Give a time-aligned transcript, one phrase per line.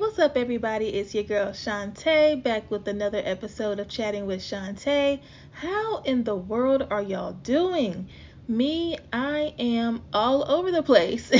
[0.00, 0.88] what's up, everybody?
[0.88, 5.20] It's your girl Shantae back with another episode of Chatting with Shantae.
[5.50, 8.08] How in the world are y'all doing?
[8.48, 11.30] Me, I am all over the place.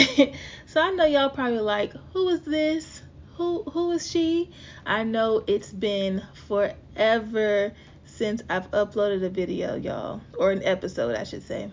[0.66, 3.00] so I know y'all probably like, who is this?
[3.36, 4.50] Who who is she?
[4.84, 7.72] I know it's been forever
[8.04, 11.70] since I've uploaded a video, y'all, or an episode, I should say.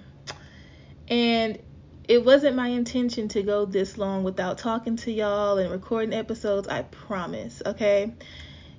[1.10, 1.60] And
[2.08, 6.68] it wasn't my intention to go this long without talking to y'all and recording episodes,
[6.68, 8.14] I promise, okay?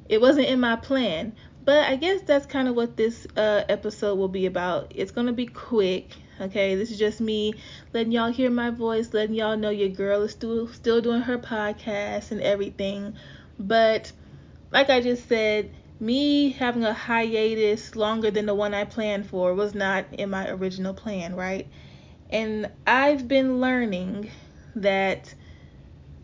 [0.08, 4.14] It wasn't in my plan, but I guess that's kind of what this uh, episode
[4.18, 4.92] will be about.
[4.94, 6.74] It's going to be quick, okay?
[6.74, 7.54] This is just me
[7.92, 11.36] letting y'all hear my voice, letting y'all know your girl is still, still doing her
[11.36, 13.14] podcast and everything.
[13.58, 14.10] But
[14.72, 19.52] like I just said, me having a hiatus longer than the one I planned for
[19.52, 21.66] was not in my original plan, right?
[22.30, 24.30] And I've been learning
[24.76, 25.34] that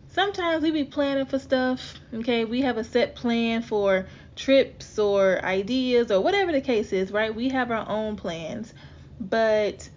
[0.09, 2.45] sometimes we be planning for stuff, okay?
[2.45, 7.33] We have a set plan for trips or ideas or whatever the case is, right?
[7.33, 8.73] We have our own plans.
[9.19, 9.89] But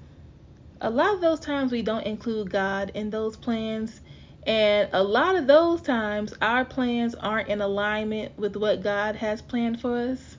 [0.80, 4.00] a lot of those times we don't include God in those plans.
[4.46, 9.42] And a lot of those times our plans aren't in alignment with what God has
[9.42, 10.38] planned for us.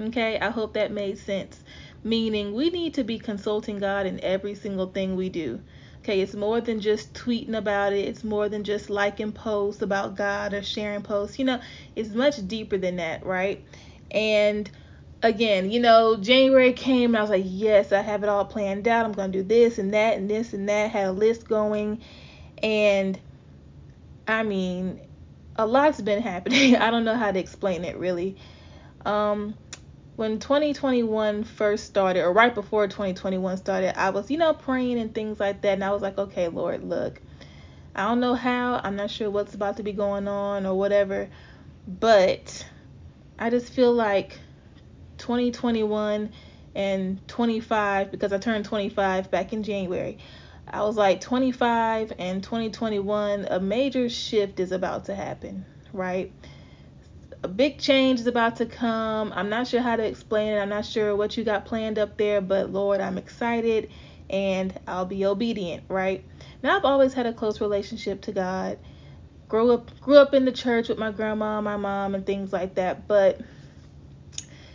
[0.00, 1.62] Okay, I hope that made sense
[2.02, 5.60] meaning we need to be consulting God in every single thing we do.
[6.02, 10.16] Okay, it's more than just tweeting about it, it's more than just liking posts about
[10.16, 11.38] God or sharing posts.
[11.38, 11.60] You know,
[11.94, 13.62] it's much deeper than that, right?
[14.10, 14.70] And
[15.22, 18.88] again, you know, January came and I was like, yes, I have it all planned
[18.88, 19.04] out.
[19.04, 20.90] I'm going to do this and that and this and that.
[20.90, 22.02] Had a list going.
[22.62, 23.18] And
[24.26, 25.00] I mean,
[25.56, 26.76] a lot's been happening.
[26.76, 28.36] I don't know how to explain it really.
[29.04, 29.54] Um,
[30.20, 35.14] when 2021 first started, or right before 2021 started, I was, you know, praying and
[35.14, 35.72] things like that.
[35.72, 37.22] And I was like, okay, Lord, look,
[37.96, 41.30] I don't know how, I'm not sure what's about to be going on or whatever,
[41.88, 42.66] but
[43.38, 44.38] I just feel like
[45.16, 46.30] 2021
[46.74, 50.18] and 25, because I turned 25 back in January.
[50.68, 55.64] I was like 25 and 2021, a major shift is about to happen,
[55.94, 56.30] right?
[57.42, 59.32] A big change is about to come.
[59.34, 60.58] I'm not sure how to explain it.
[60.58, 63.90] I'm not sure what you got planned up there, but Lord, I'm excited
[64.28, 66.24] and I'll be obedient, right?
[66.62, 68.78] Now I've always had a close relationship to God.
[69.48, 72.74] Grew up grew up in the church with my grandma, my mom and things like
[72.74, 73.40] that, but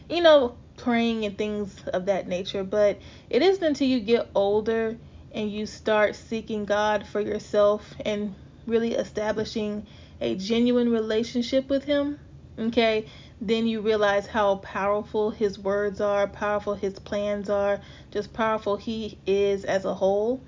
[0.09, 2.99] you know, praying and things of that nature, but
[3.29, 4.97] it isn't until you get older
[5.31, 9.85] and you start seeking God for yourself and really establishing
[10.19, 12.17] a genuine relationship with him
[12.57, 13.05] okay,
[13.41, 17.79] then you realize how powerful his words are, powerful his plans are,
[18.11, 20.41] just powerful he is as a whole.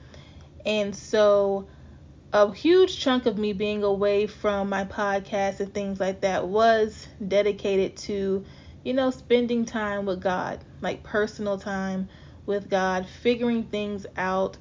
[0.66, 1.68] And so
[2.34, 7.08] a huge chunk of me being away from my podcast and things like that was
[7.26, 8.46] dedicated to,
[8.84, 12.10] you know, spending time with God, like personal time
[12.46, 14.58] with God, figuring things out,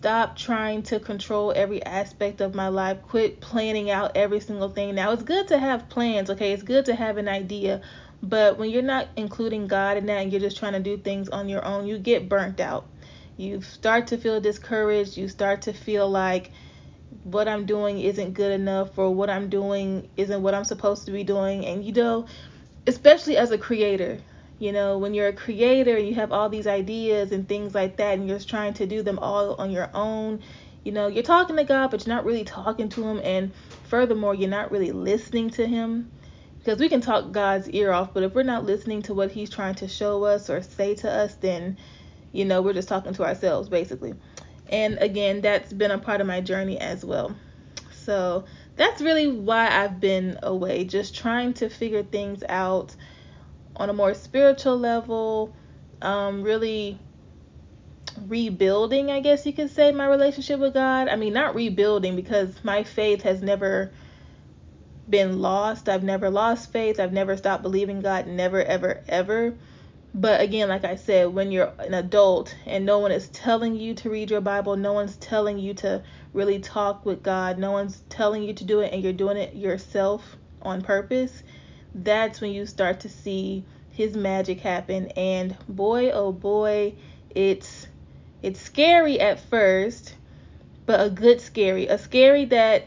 [0.00, 3.02] Stop trying to control every aspect of my life.
[3.02, 4.94] Quit planning out every single thing.
[4.94, 6.54] Now, it's good to have plans, okay?
[6.54, 7.82] It's good to have an idea.
[8.22, 11.28] But when you're not including God in that and you're just trying to do things
[11.28, 12.86] on your own, you get burnt out.
[13.36, 15.18] You start to feel discouraged.
[15.18, 16.50] You start to feel like
[17.24, 21.12] what I'm doing isn't good enough or what I'm doing isn't what I'm supposed to
[21.12, 21.66] be doing.
[21.66, 22.24] And you know,
[22.86, 24.18] especially as a creator,
[24.60, 27.96] you know, when you're a creator, and you have all these ideas and things like
[27.96, 30.40] that, and you're just trying to do them all on your own.
[30.84, 33.20] You know, you're talking to God, but you're not really talking to Him.
[33.24, 33.52] And
[33.88, 36.12] furthermore, you're not really listening to Him.
[36.58, 39.48] Because we can talk God's ear off, but if we're not listening to what He's
[39.48, 41.78] trying to show us or say to us, then,
[42.32, 44.12] you know, we're just talking to ourselves, basically.
[44.68, 47.34] And again, that's been a part of my journey as well.
[47.92, 48.44] So
[48.76, 52.94] that's really why I've been away, just trying to figure things out
[53.80, 55.54] on a more spiritual level,
[56.02, 56.98] um, really
[58.28, 61.08] rebuilding, I guess you could say, my relationship with God.
[61.08, 63.90] I mean, not rebuilding because my faith has never
[65.08, 65.88] been lost.
[65.88, 67.00] I've never lost faith.
[67.00, 69.54] I've never stopped believing God, never, ever, ever.
[70.12, 73.94] But again, like I said, when you're an adult and no one is telling you
[73.94, 76.02] to read your Bible, no one's telling you to
[76.34, 79.54] really talk with God, no one's telling you to do it, and you're doing it
[79.54, 81.42] yourself on purpose,
[81.94, 85.08] that's when you start to see his magic happen.
[85.16, 86.94] And boy oh boy
[87.34, 87.86] it's
[88.42, 90.14] it's scary at first
[90.86, 91.86] but a good scary.
[91.86, 92.86] A scary that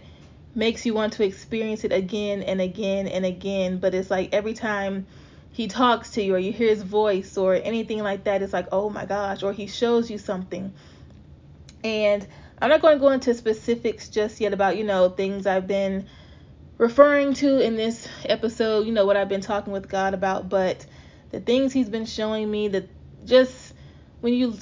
[0.55, 3.77] makes you want to experience it again and again and again.
[3.77, 5.05] But it's like every time
[5.51, 8.67] he talks to you or you hear his voice or anything like that it's like
[8.71, 10.73] oh my gosh or he shows you something.
[11.83, 12.25] And
[12.61, 16.07] i'm not going to go into specifics just yet about you know things i've been
[16.77, 20.85] referring to in this episode, you know, what I've been talking with God about, but
[21.31, 22.89] the things He's been showing me, that
[23.25, 23.73] just
[24.21, 24.55] when you,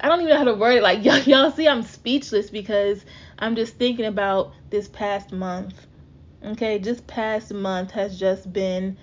[0.00, 0.82] I don't even know how to word it.
[0.82, 3.04] Like, y'all, y'all see, I'm speechless because
[3.38, 5.86] I'm just thinking about this past month.
[6.44, 8.96] Okay, just past month has just been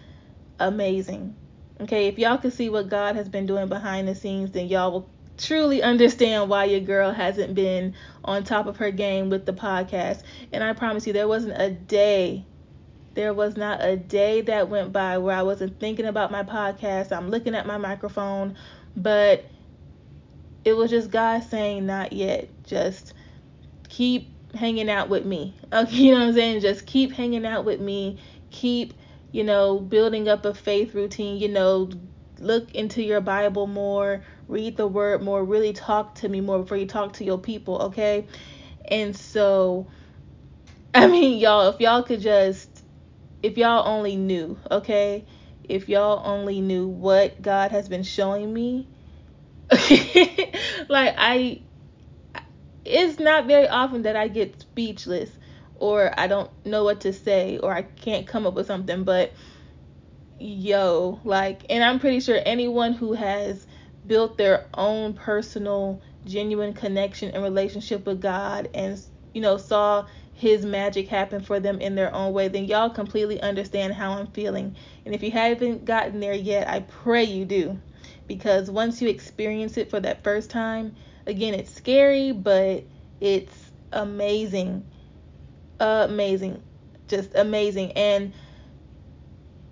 [0.59, 1.35] amazing.
[1.81, 4.91] Okay, if y'all can see what God has been doing behind the scenes, then y'all
[4.91, 9.53] will truly understand why your girl hasn't been on top of her game with the
[9.53, 10.23] podcast.
[10.51, 12.45] And I promise you, there wasn't a day,
[13.13, 17.11] there was not a day that went by where I wasn't thinking about my podcast.
[17.11, 18.55] I'm looking at my microphone,
[18.95, 19.45] but
[20.63, 22.49] it was just God saying, not yet.
[22.63, 23.13] Just
[23.87, 25.53] keep hanging out with me.
[25.73, 26.61] Okay, you know what I'm saying?
[26.61, 28.17] Just keep hanging out with me.
[28.51, 28.93] Keep,
[29.33, 31.89] you know, building up a faith routine, you know,
[32.39, 36.77] look into your Bible more, read the word more, really talk to me more before
[36.77, 38.27] you talk to your people, okay?
[38.89, 39.87] And so,
[40.93, 42.83] I mean, y'all, if y'all could just,
[43.41, 45.25] if y'all only knew, okay?
[45.63, 48.87] If y'all only knew what God has been showing me,
[49.71, 51.61] like, I,
[52.85, 55.31] it's not very often that I get speechless
[55.77, 59.33] or I don't know what to say or I can't come up with something, but
[60.39, 63.65] yo, like, and I'm pretty sure anyone who has
[64.07, 69.01] built their own personal, genuine connection and relationship with God and,
[69.33, 73.41] you know, saw his magic happen for them in their own way, then y'all completely
[73.41, 74.75] understand how I'm feeling.
[75.05, 77.79] And if you haven't gotten there yet, I pray you do.
[78.27, 82.83] Because once you experience it for that first time, again, it's scary, but
[83.21, 84.85] it's amazing.
[85.79, 86.61] Amazing.
[87.07, 87.93] Just amazing.
[87.93, 88.33] And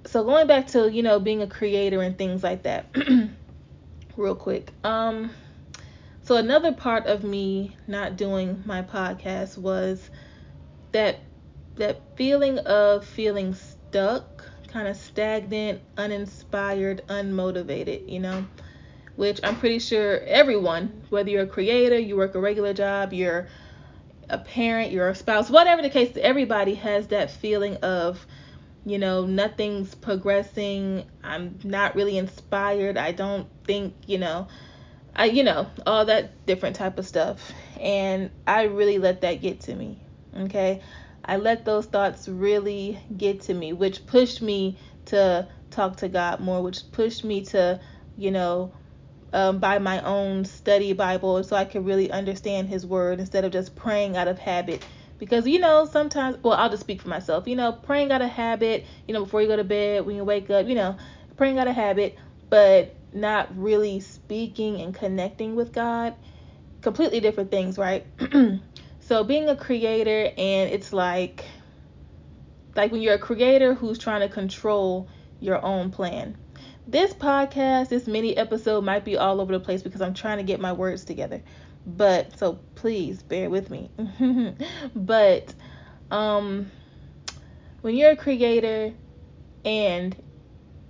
[0.06, 2.94] so going back to you know being a creator and things like that
[4.16, 5.32] real quick um
[6.22, 10.10] so another part of me not doing my podcast was
[10.92, 11.20] that
[11.76, 18.46] that feeling of feeling stuck kind of stagnant uninspired unmotivated you know
[19.16, 23.48] which i'm pretty sure everyone whether you're a creator you work a regular job you're
[24.30, 28.26] a parent you're a spouse whatever the case everybody has that feeling of
[28.86, 31.06] you know, nothing's progressing.
[31.24, 32.98] I'm not really inspired.
[32.98, 34.48] I don't think, you know,
[35.16, 37.52] I you know, all that different type of stuff.
[37.80, 40.00] And I really let that get to me.
[40.38, 40.82] Okay?
[41.26, 46.40] I let those thoughts really get to me, which pushed me to talk to God
[46.40, 47.80] more, which pushed me to,
[48.18, 48.74] you know,
[49.32, 53.52] um, buy my own study Bible so I could really understand His Word instead of
[53.52, 54.84] just praying out of habit
[55.18, 58.30] because you know sometimes well i'll just speak for myself you know praying out of
[58.30, 60.98] habit you know before you go to bed when you wake up you know
[61.38, 62.18] praying out of habit
[62.50, 66.14] but not really speaking and connecting with god
[66.82, 68.06] completely different things right?
[69.06, 71.44] So being a creator and it's like
[72.74, 75.10] like when you're a creator who's trying to control
[75.42, 76.38] your own plan.
[76.88, 80.44] This podcast this mini episode might be all over the place because i'm trying to
[80.44, 81.44] get my words together.
[81.86, 83.92] But so please bear with me.
[84.96, 85.54] but
[86.10, 86.72] um
[87.82, 88.94] when you're a creator
[89.66, 90.16] and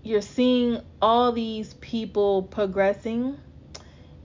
[0.03, 3.37] you're seeing all these people progressing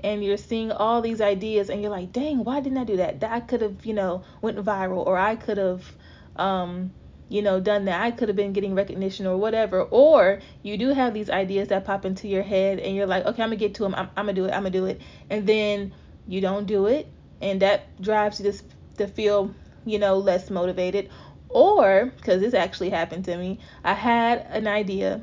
[0.01, 3.21] and you're seeing all these ideas and you're like, "Dang, why didn't I do that?
[3.21, 5.93] That could have, you know, went viral or I could have
[6.37, 6.93] um
[7.31, 8.01] you know, done that.
[8.01, 9.83] I could have been getting recognition or whatever.
[9.83, 13.43] Or you do have these ideas that pop into your head and you're like, okay,
[13.43, 13.95] I'm to get to them.
[13.95, 14.53] I'm, I'm to do it.
[14.53, 15.03] I'm to do it.
[15.29, 15.93] And then
[16.27, 17.07] you don't do it
[17.41, 18.59] and that drives you to,
[18.99, 19.55] to feel
[19.85, 21.09] you know less motivated
[21.49, 25.21] or because this actually happened to me i had an idea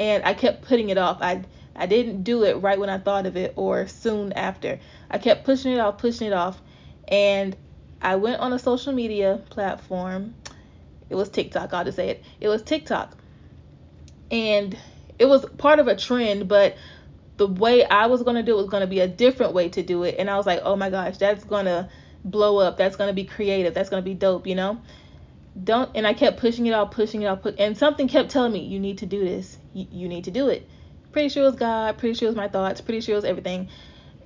[0.00, 1.40] and i kept putting it off i
[1.76, 4.80] i didn't do it right when i thought of it or soon after
[5.10, 6.60] i kept pushing it off pushing it off
[7.06, 7.56] and
[8.02, 10.34] i went on a social media platform
[11.08, 13.16] it was tiktok i'll just say it it was tiktok
[14.32, 14.76] and
[15.18, 16.76] it was part of a trend but
[17.40, 19.70] the way I was going to do it was going to be a different way
[19.70, 20.16] to do it.
[20.18, 21.88] And I was like, oh my gosh, that's going to
[22.22, 22.76] blow up.
[22.76, 23.72] That's going to be creative.
[23.72, 24.78] That's going to be dope, you know?
[25.62, 28.52] Don't, and I kept pushing it out, pushing it out, put, and something kept telling
[28.52, 29.58] me, you need to do this.
[29.74, 30.68] You, you need to do it.
[31.12, 33.24] Pretty sure it was God, pretty sure it was my thoughts, pretty sure it was
[33.24, 33.68] everything.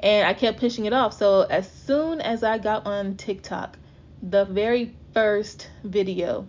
[0.01, 1.15] And I kept pushing it off.
[1.15, 3.79] So as soon as I got on TikTok,
[4.23, 6.47] the very first video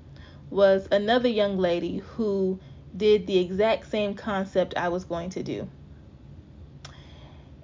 [0.50, 2.60] was another young lady who
[2.96, 5.68] did the exact same concept I was going to do.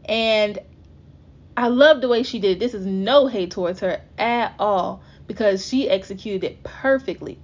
[0.05, 0.59] And
[1.55, 2.59] I love the way she did it.
[2.59, 7.39] This is no hate towards her at all because she executed it perfectly.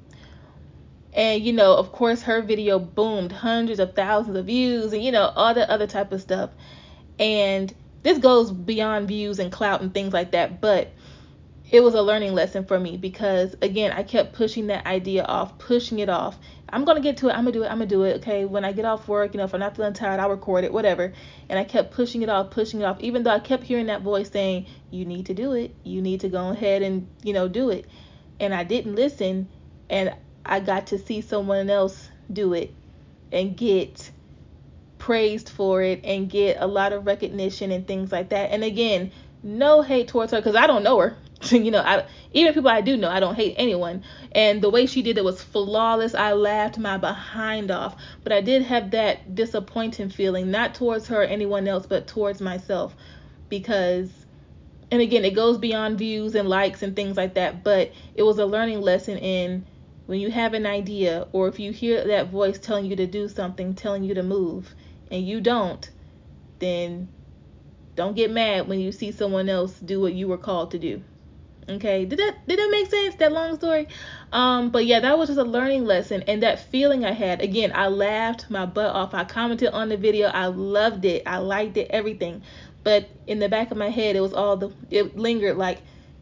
[1.13, 5.11] And you know, of course, her video boomed hundreds of thousands of views and you
[5.11, 6.51] know, all the other type of stuff.
[7.19, 10.91] And this goes beyond views and clout and things like that, but
[11.69, 15.57] it was a learning lesson for me because again I kept pushing that idea off,
[15.57, 16.37] pushing it off.
[16.69, 17.31] I'm gonna get to it.
[17.31, 17.67] I'm gonna do it.
[17.67, 18.17] I'm gonna do it.
[18.17, 18.45] Okay.
[18.45, 20.73] When I get off work, you know, if I'm not feeling tired, I'll record it,
[20.73, 21.13] whatever.
[21.49, 24.01] And I kept pushing it off, pushing it off, even though I kept hearing that
[24.01, 25.73] voice saying, "You need to do it.
[25.83, 27.85] You need to go ahead and you know do it."
[28.39, 29.47] And I didn't listen,
[29.89, 30.13] and
[30.45, 32.73] I got to see someone else do it
[33.31, 34.11] and get
[34.97, 38.51] praised for it and get a lot of recognition and things like that.
[38.51, 39.11] And again,
[39.43, 41.17] no hate towards her because I don't know her.
[41.51, 44.03] you know, I even people I do know, I don't hate anyone.
[44.33, 46.15] And the way she did it was flawless.
[46.15, 51.21] I laughed my behind off, but I did have that disappointing feeling, not towards her
[51.21, 52.95] or anyone else, but towards myself,
[53.49, 54.11] because.
[54.89, 58.39] And again, it goes beyond views and likes and things like that, but it was
[58.39, 59.65] a learning lesson in
[60.05, 63.27] when you have an idea or if you hear that voice telling you to do
[63.27, 64.73] something, telling you to move,
[65.11, 65.89] and you don't,
[66.59, 67.09] then
[67.95, 71.03] don't get mad when you see someone else do what you were called to do.
[71.69, 73.15] Okay, did that did that make sense?
[73.15, 73.89] That long story.
[74.31, 77.41] Um, but yeah, that was just a learning lesson, and that feeling I had.
[77.41, 79.13] Again, I laughed my butt off.
[79.13, 80.27] I commented on the video.
[80.27, 81.23] I loved it.
[81.25, 81.87] I liked it.
[81.89, 82.41] Everything.
[82.83, 85.79] But in the back of my head, it was all the it lingered like,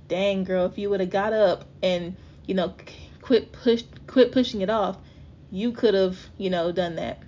[0.08, 2.16] dang girl, if you would have got up and
[2.48, 2.74] you know
[3.22, 4.98] quit push quit pushing it off,
[5.52, 7.20] you could have you know done that.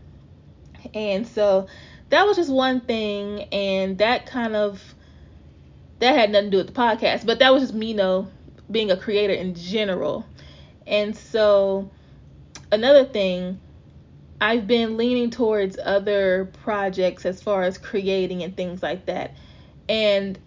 [0.95, 1.67] And so
[2.09, 4.95] that was just one thing, and that kind of
[5.99, 8.27] that had nothing to do with the podcast, but that was just me, you know,
[8.69, 10.25] being a creator in general.
[10.85, 11.89] And so
[12.71, 13.59] another thing,
[14.39, 19.35] I've been leaning towards other projects as far as creating and things like that.
[19.89, 20.37] And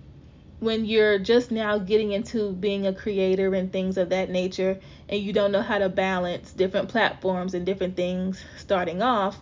[0.60, 4.78] when you're just now getting into being a creator and things of that nature,
[5.08, 9.40] and you don't know how to balance different platforms and different things starting off,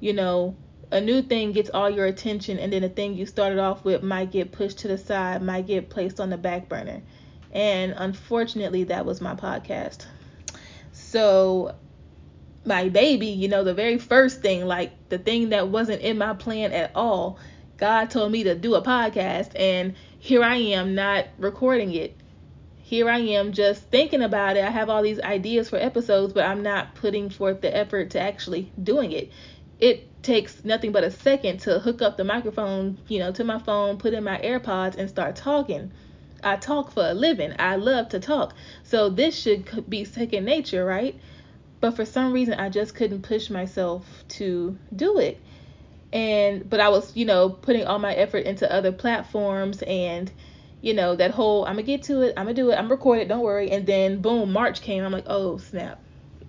[0.00, 0.54] you know,
[0.92, 4.02] a new thing gets all your attention and then the thing you started off with
[4.02, 7.02] might get pushed to the side, might get placed on the back burner.
[7.50, 10.04] And unfortunately, that was my podcast.
[10.92, 11.74] So,
[12.64, 16.34] my baby, you know, the very first thing, like the thing that wasn't in my
[16.34, 17.38] plan at all,
[17.78, 22.14] God told me to do a podcast, and here I am not recording it.
[22.78, 24.64] Here I am just thinking about it.
[24.64, 28.20] I have all these ideas for episodes, but I'm not putting forth the effort to
[28.20, 29.32] actually doing it.
[29.82, 33.58] It takes nothing but a second to hook up the microphone, you know, to my
[33.58, 35.90] phone, put in my AirPods, and start talking.
[36.44, 37.52] I talk for a living.
[37.58, 38.54] I love to talk.
[38.84, 41.18] So this should be second nature, right?
[41.80, 44.06] But for some reason, I just couldn't push myself
[44.38, 45.40] to do it.
[46.12, 50.30] And, but I was, you know, putting all my effort into other platforms and,
[50.80, 52.76] you know, that whole, I'm going to get to it, I'm going to do it,
[52.76, 53.72] I'm recorded, don't worry.
[53.72, 55.02] And then, boom, March came.
[55.02, 56.00] I'm like, oh, snap.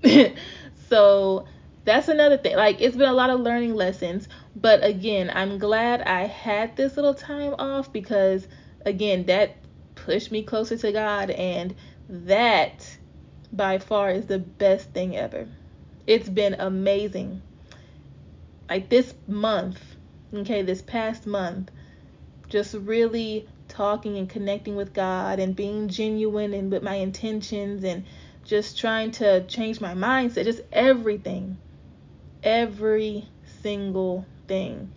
[0.90, 1.48] so,
[1.86, 2.56] that's another thing.
[2.56, 6.96] Like it's been a lot of learning lessons, but again, I'm glad I had this
[6.96, 8.48] little time off because
[8.86, 9.56] again, that
[9.96, 11.76] pushed me closer to God and
[12.10, 12.98] that
[13.52, 15.48] by far is the best thing ever.
[16.08, 17.42] It's been amazing.
[18.70, 19.80] Like this month,
[20.34, 21.70] okay, this past month,
[22.48, 28.06] just really talking and connecting with God and being genuine and with my intentions and
[28.46, 31.58] just trying to change my mindset, just everything
[32.44, 33.28] every
[33.62, 34.92] single thing.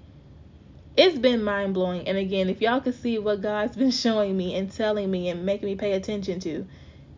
[0.97, 2.09] It's been mind blowing.
[2.09, 5.45] And again, if y'all could see what God's been showing me and telling me and
[5.47, 6.67] making me pay attention to,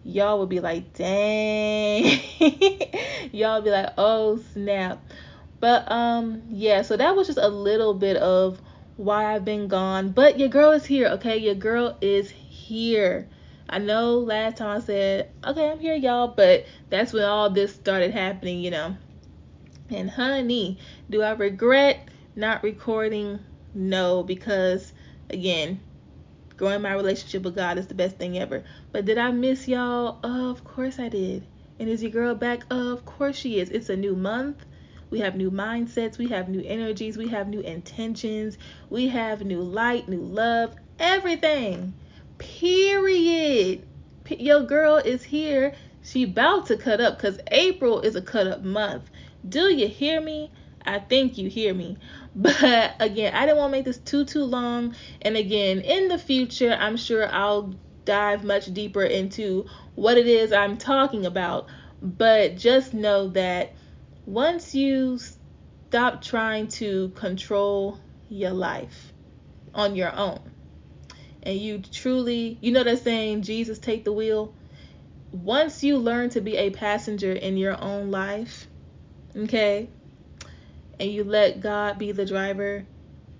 [0.04, 2.04] y'all would be like, dang.
[3.32, 5.02] y'all would be like, oh snap.
[5.60, 8.60] But um yeah, so that was just a little bit of
[8.96, 10.10] why I've been gone.
[10.10, 11.36] But your girl is here, okay?
[11.36, 13.28] Your girl is here.
[13.70, 17.74] I know last time I said, okay, I'm here, y'all, but that's when all this
[17.74, 18.96] started happening, you know.
[19.90, 20.78] And honey,
[21.08, 23.38] do I regret not recording?
[23.74, 24.92] No, because
[25.30, 25.80] again,
[26.58, 28.64] growing my relationship with God is the best thing ever.
[28.92, 30.18] But did I miss y'all?
[30.22, 31.46] of course I did.
[31.78, 32.64] And is your girl back?
[32.70, 33.70] of course she is.
[33.70, 34.66] It's a new month.
[35.10, 38.58] We have new mindsets, we have new energies, we have new intentions,
[38.90, 41.94] we have new light, new love, everything.
[42.36, 43.86] Period.
[44.28, 45.72] Your girl is here.
[46.10, 49.10] She about to cut up because April is a cut up month.
[49.46, 50.50] Do you hear me?
[50.86, 51.98] I think you hear me.
[52.34, 54.96] But again, I didn't want to make this too too long.
[55.20, 57.74] And again, in the future, I'm sure I'll
[58.06, 61.66] dive much deeper into what it is I'm talking about.
[62.00, 63.74] But just know that
[64.24, 67.98] once you stop trying to control
[68.30, 69.12] your life
[69.74, 70.40] on your own
[71.42, 74.54] and you truly, you know that saying, Jesus take the wheel.
[75.32, 78.66] Once you learn to be a passenger in your own life,
[79.36, 79.88] okay,
[80.98, 82.84] and you let God be the driver,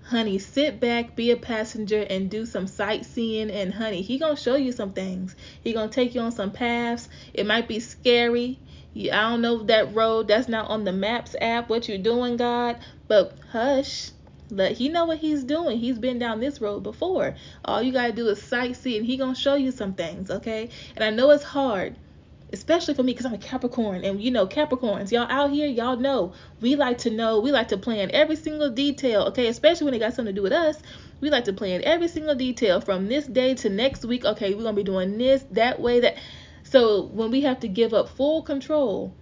[0.03, 3.51] honey, sit back, be a passenger, and do some sightseeing.
[3.51, 5.35] And honey, he gonna show you some things.
[5.61, 7.09] He gonna take you on some paths.
[7.33, 8.59] It might be scary.
[8.95, 10.27] I don't know that road.
[10.27, 11.69] That's not on the Maps app.
[11.69, 12.77] What you doing, God?
[13.07, 14.11] But hush.
[14.49, 15.77] Let he know what he's doing.
[15.77, 17.35] He's been down this road before.
[17.65, 20.69] All you gotta do is sightsee, and he gonna show you some things, okay?
[20.95, 21.95] And I know it's hard
[22.51, 25.11] especially for me because I'm a Capricorn and you know Capricorns.
[25.11, 26.33] Y'all out here y'all know.
[26.61, 27.39] We like to know.
[27.39, 29.47] We like to plan every single detail okay?
[29.47, 30.77] Especially when it got something to do with us.
[31.21, 34.53] We like to plan every single detail from this day to next week okay?
[34.53, 36.17] We're gonna be doing this that way that.
[36.63, 39.13] So when we have to give up full control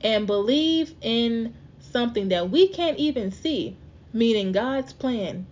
[0.00, 3.76] and believe in something that we can't even see
[4.12, 5.46] meaning God's plan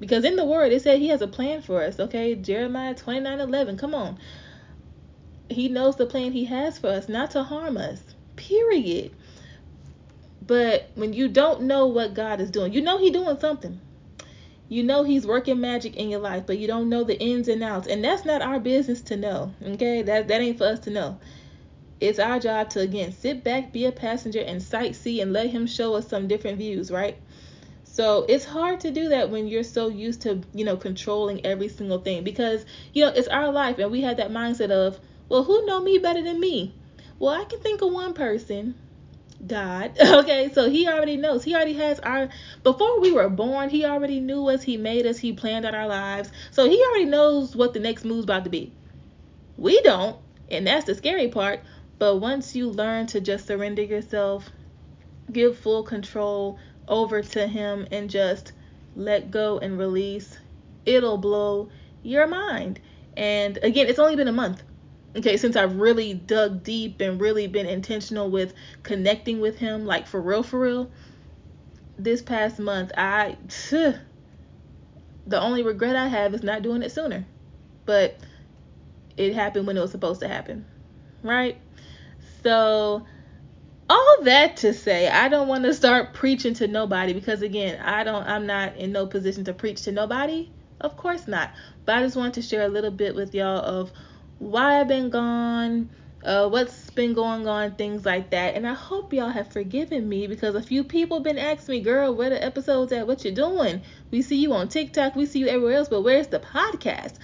[0.00, 3.40] because in the word it said he has a plan for us okay Jeremiah 29
[3.40, 4.18] 11 come on
[5.50, 8.02] he knows the plan he has for us, not to harm us.
[8.36, 9.12] Period.
[10.46, 13.80] But when you don't know what God is doing, you know He's doing something.
[14.68, 17.62] You know He's working magic in your life, but you don't know the ins and
[17.62, 17.86] outs.
[17.86, 19.54] And that's not our business to know.
[19.62, 20.02] Okay?
[20.02, 21.18] That that ain't for us to know.
[22.00, 25.66] It's our job to again sit back, be a passenger, and sightsee and let him
[25.66, 27.16] show us some different views, right?
[27.98, 31.66] So it's hard to do that when you're so used to, you know, controlling every
[31.66, 35.42] single thing because, you know, it's our life and we have that mindset of, well,
[35.42, 36.72] who know me better than me?
[37.18, 38.76] Well, I can think of one person.
[39.44, 39.98] God.
[40.00, 41.42] Okay, so he already knows.
[41.42, 42.28] He already has our
[42.62, 45.88] before we were born, he already knew us, he made us, he planned out our
[45.88, 46.30] lives.
[46.52, 48.72] So he already knows what the next move's about to be.
[49.56, 50.16] We don't,
[50.48, 51.62] and that's the scary part.
[51.98, 54.48] But once you learn to just surrender yourself,
[55.32, 58.52] give full control over to him and just
[58.96, 60.38] let go and release,
[60.86, 61.70] it'll blow
[62.02, 62.80] your mind.
[63.16, 64.62] And again, it's only been a month
[65.16, 68.52] okay since i've really dug deep and really been intentional with
[68.82, 69.86] connecting with him.
[69.86, 70.90] Like for real for real
[71.98, 73.36] this past month i
[75.26, 77.26] the only regret i have is not doing it sooner.
[77.86, 78.18] But
[79.16, 80.64] it happened when it was supposed to happen
[81.22, 81.60] right?
[82.42, 83.06] So
[83.88, 88.04] all that to say i don't want to start preaching to nobody because again i
[88.04, 91.50] don't i'm not in no position to preach to nobody of course not
[91.84, 93.92] but i just want to share a little bit with y'all of
[94.38, 95.90] why I've been gone,
[96.24, 98.54] uh, what's been going on, things like that.
[98.54, 102.14] And I hope y'all have forgiven me because a few people been asking me, girl,
[102.14, 103.06] where the episodes at?
[103.06, 103.82] What you doing?
[104.10, 107.14] We see you on TikTok, we see you everywhere else, but where's the podcast?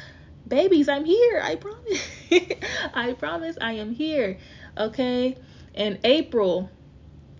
[0.46, 1.40] Babies, I'm here.
[1.42, 2.08] I promise.
[2.94, 4.38] I promise I am here.
[4.76, 5.38] Okay.
[5.74, 6.70] And April,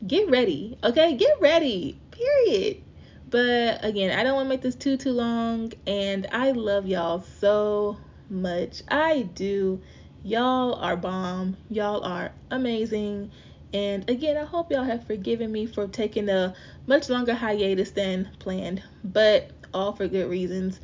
[0.07, 0.77] get ready.
[0.83, 1.99] Okay, get ready.
[2.11, 2.83] Period.
[3.31, 7.23] But again, I don't want to make this too too long and I love y'all
[7.23, 8.83] so much.
[8.89, 9.81] I do.
[10.23, 11.57] Y'all are bomb.
[11.69, 13.31] Y'all are amazing.
[13.73, 16.55] And again, I hope y'all have forgiven me for taking a
[16.87, 20.79] much longer hiatus than planned, but all for good reasons.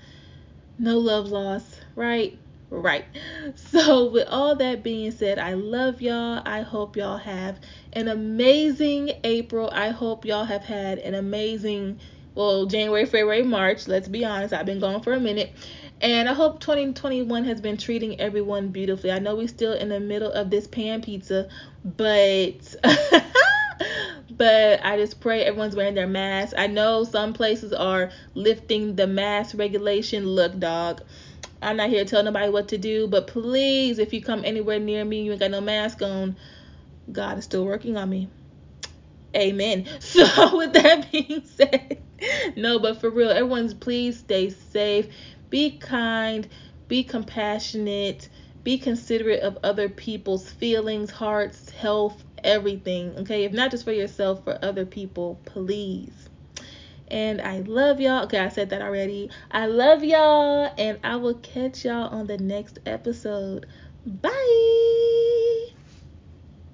[0.79, 2.37] No love lost, right?
[2.71, 3.05] Right.
[3.57, 6.41] So, with all that being said, I love y'all.
[6.47, 7.59] I hope y'all have
[7.93, 9.69] an amazing April.
[9.73, 11.99] I hope y'all have had an amazing,
[12.35, 13.89] well, January, February, March.
[13.89, 15.53] Let's be honest, I've been gone for a minute.
[16.01, 19.11] And I hope 2021 has been treating everyone beautifully.
[19.11, 21.49] I know we're still in the middle of this pan pizza,
[21.85, 22.75] but
[24.37, 26.55] but I just pray everyone's wearing their mask.
[26.57, 30.27] I know some places are lifting the mask regulation.
[30.27, 31.03] Look, dog.
[31.63, 34.81] I'm not here to tell nobody what to do, but please, if you come anywhere
[34.81, 36.39] near me, you ain't got no mask on,
[37.13, 38.31] God is still working on me.
[39.37, 39.87] Amen.
[40.01, 42.03] So, with that being said,
[42.57, 45.09] no, but for real, everyone's please stay safe
[45.51, 46.49] be kind,
[46.89, 48.31] be compassionate,
[48.65, 53.17] be considerate of other people's feelings, hearts, health, everything.
[53.19, 56.30] Okay, if not just for yourself, for other people, please.
[57.11, 58.25] And I love y'all.
[58.25, 59.31] Okay, I said that already.
[59.51, 63.67] I love y'all, and I will catch y'all on the next episode.
[64.07, 65.20] Bye.